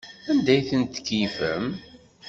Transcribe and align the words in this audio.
Anda 0.29 0.51
ay 0.53 0.61
ten-tkeyyfem? 0.69 1.65